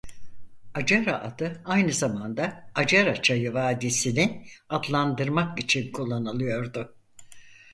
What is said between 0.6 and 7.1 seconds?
Acara adı aynı zamanda Acara Çayı vadisini adlandırmak için kullanılıyordu.